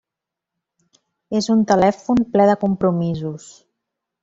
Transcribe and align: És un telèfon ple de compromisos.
És 1.41 1.51
un 1.57 1.61
telèfon 1.73 2.25
ple 2.33 2.49
de 2.53 2.57
compromisos. 2.65 3.49